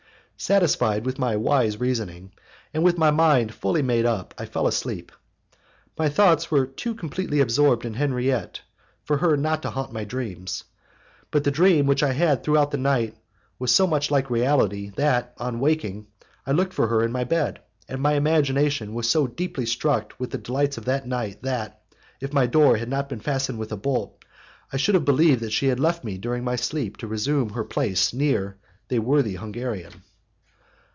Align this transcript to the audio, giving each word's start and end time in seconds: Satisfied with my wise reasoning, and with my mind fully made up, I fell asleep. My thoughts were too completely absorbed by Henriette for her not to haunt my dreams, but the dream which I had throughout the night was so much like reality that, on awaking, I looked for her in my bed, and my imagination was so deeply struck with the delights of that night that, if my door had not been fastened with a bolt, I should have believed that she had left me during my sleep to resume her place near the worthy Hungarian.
Satisfied 0.43 1.05
with 1.05 1.19
my 1.19 1.35
wise 1.35 1.79
reasoning, 1.79 2.31
and 2.73 2.83
with 2.83 2.97
my 2.97 3.11
mind 3.11 3.53
fully 3.53 3.83
made 3.83 4.07
up, 4.07 4.33
I 4.39 4.47
fell 4.47 4.65
asleep. 4.65 5.11
My 5.99 6.09
thoughts 6.09 6.49
were 6.49 6.65
too 6.65 6.95
completely 6.95 7.39
absorbed 7.41 7.83
by 7.83 7.95
Henriette 7.95 8.59
for 9.03 9.17
her 9.17 9.37
not 9.37 9.61
to 9.61 9.69
haunt 9.69 9.93
my 9.93 10.03
dreams, 10.03 10.63
but 11.29 11.43
the 11.43 11.51
dream 11.51 11.85
which 11.85 12.01
I 12.01 12.13
had 12.13 12.41
throughout 12.43 12.71
the 12.71 12.77
night 12.79 13.15
was 13.59 13.71
so 13.71 13.85
much 13.85 14.09
like 14.09 14.31
reality 14.31 14.89
that, 14.95 15.35
on 15.37 15.57
awaking, 15.57 16.07
I 16.47 16.53
looked 16.53 16.73
for 16.73 16.87
her 16.87 17.03
in 17.03 17.11
my 17.11 17.23
bed, 17.23 17.59
and 17.87 18.01
my 18.01 18.13
imagination 18.13 18.95
was 18.95 19.07
so 19.07 19.27
deeply 19.27 19.67
struck 19.67 20.15
with 20.17 20.31
the 20.31 20.39
delights 20.39 20.75
of 20.79 20.85
that 20.85 21.07
night 21.07 21.43
that, 21.43 21.83
if 22.19 22.33
my 22.33 22.47
door 22.47 22.77
had 22.77 22.89
not 22.89 23.09
been 23.09 23.19
fastened 23.19 23.59
with 23.59 23.71
a 23.71 23.77
bolt, 23.77 24.25
I 24.73 24.77
should 24.77 24.95
have 24.95 25.05
believed 25.05 25.41
that 25.41 25.53
she 25.53 25.67
had 25.67 25.79
left 25.79 26.03
me 26.03 26.17
during 26.17 26.43
my 26.43 26.55
sleep 26.55 26.97
to 26.97 27.05
resume 27.07 27.49
her 27.49 27.63
place 27.63 28.11
near 28.11 28.57
the 28.87 28.97
worthy 28.97 29.35
Hungarian. 29.35 30.01